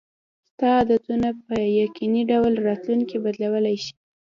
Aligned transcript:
ستا 0.49 0.67
عادتونه 0.77 1.29
په 1.43 1.53
یقیني 1.81 2.23
ډول 2.31 2.53
راتلونکی 2.67 3.17
بدلولی 3.23 3.75
شي. 3.83 3.93